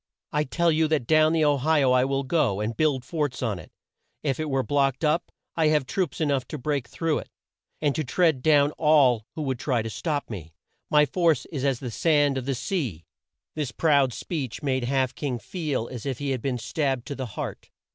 [0.31, 3.43] I tell you that down the O hi o I will go, and build forts
[3.43, 3.71] on it.
[4.23, 7.29] If it were blocked up I have troops e nough to break through it
[7.81, 10.55] and to tread down all who would try to stop me.
[10.89, 13.05] My force is as the sand of the sea!"
[13.53, 17.27] This proud speech made Half King feel as if he had been stabbed to the
[17.37, 17.69] heart.